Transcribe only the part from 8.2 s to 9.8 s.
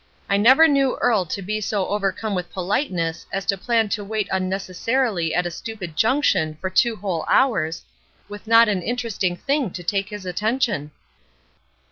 with not an interesting thing